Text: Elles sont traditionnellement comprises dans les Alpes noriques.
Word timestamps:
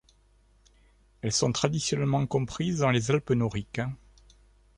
Elles 1.21 1.31
sont 1.31 1.51
traditionnellement 1.51 2.25
comprises 2.25 2.79
dans 2.79 2.89
les 2.89 3.11
Alpes 3.11 3.29
noriques. 3.29 3.81